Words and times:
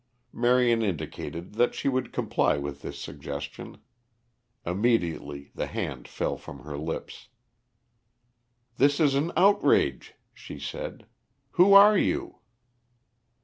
Marion 0.33 0.81
indicated 0.81 1.53
that 1.53 1.75
she 1.75 1.87
would 1.87 2.11
comply 2.11 2.57
with 2.57 2.81
this 2.81 2.97
suggestion. 2.99 3.77
Immediately 4.65 5.51
the 5.53 5.67
hand 5.67 6.07
fell 6.07 6.37
from 6.37 6.61
her 6.61 6.75
lips. 6.75 7.27
"This 8.77 8.99
is 8.99 9.13
an 9.13 9.31
outrage," 9.37 10.15
she 10.33 10.57
said. 10.57 11.05
"Who 11.51 11.73
are 11.73 11.95
you?" 11.99 12.39